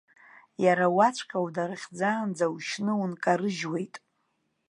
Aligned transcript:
Иара 0.63 0.85
уаҵәҟьа, 0.95 1.39
унарыхьӡаанӡа, 1.45 2.45
ушьны 2.55 2.93
ункарыжьуеит. 3.01 3.95